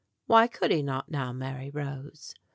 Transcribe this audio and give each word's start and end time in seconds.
Why 0.25 0.47
could 0.47 0.71
he 0.71 0.81
not 0.81 1.09
now 1.11 1.31
marry 1.31 1.69
Rose 1.69 2.33